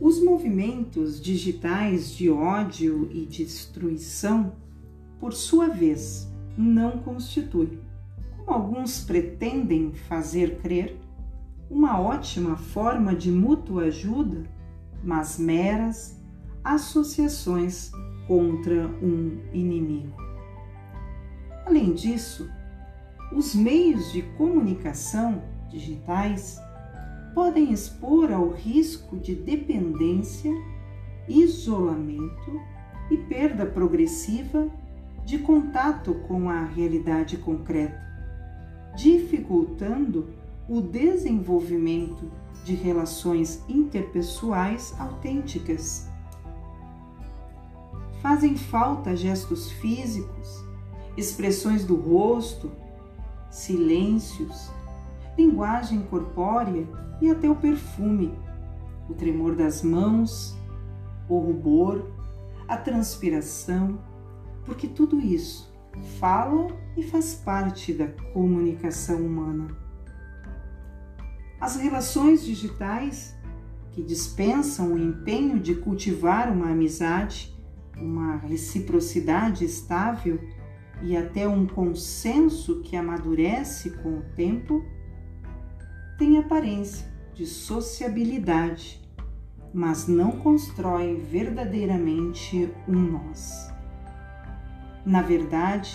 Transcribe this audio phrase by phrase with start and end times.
[0.00, 4.52] Os movimentos digitais de ódio e destruição,
[5.18, 7.78] por sua vez, não constituem,
[8.36, 10.96] como alguns pretendem fazer crer,
[11.70, 14.44] uma ótima forma de mútua ajuda,
[15.02, 16.20] mas meras
[16.62, 17.90] associações
[18.26, 20.14] contra um inimigo.
[21.64, 22.50] Além disso,
[23.32, 25.42] os meios de comunicação
[25.74, 26.60] digitais
[27.34, 30.52] podem expor ao risco de dependência,
[31.28, 32.60] isolamento
[33.10, 34.70] e perda progressiva
[35.24, 38.00] de contato com a realidade concreta,
[38.94, 40.28] dificultando
[40.68, 42.30] o desenvolvimento
[42.64, 46.08] de relações interpessoais autênticas.
[48.22, 50.64] Fazem falta gestos físicos,
[51.16, 52.70] expressões do rosto,
[53.50, 54.70] silêncios,
[55.36, 56.86] linguagem corpórea
[57.20, 58.32] e até o perfume,
[59.08, 60.56] o tremor das mãos,
[61.28, 62.10] o rubor,
[62.66, 63.98] a transpiração,
[64.64, 65.72] porque tudo isso
[66.18, 69.68] fala e faz parte da comunicação humana.
[71.60, 73.34] As relações digitais,
[73.92, 77.54] que dispensam o empenho de cultivar uma amizade,
[77.96, 80.40] uma reciprocidade estável
[81.02, 84.84] e até um consenso que amadurece com o tempo,
[86.18, 89.02] tem aparência de sociabilidade,
[89.72, 93.72] mas não constrói verdadeiramente um nós.
[95.04, 95.92] Na verdade,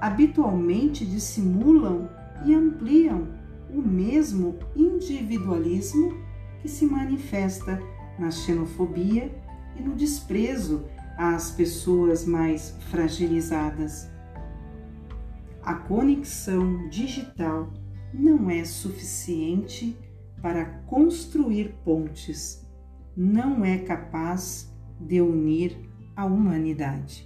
[0.00, 2.08] habitualmente dissimulam
[2.44, 3.28] e ampliam
[3.70, 6.14] o mesmo individualismo
[6.60, 7.80] que se manifesta
[8.18, 9.34] na xenofobia
[9.74, 10.84] e no desprezo
[11.16, 14.08] às pessoas mais fragilizadas.
[15.62, 17.72] A conexão digital
[18.12, 19.96] não é suficiente
[20.40, 22.66] para construir pontes,
[23.16, 25.78] não é capaz de unir
[26.14, 27.25] a humanidade.